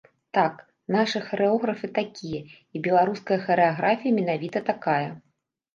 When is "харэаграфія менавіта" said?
3.47-4.69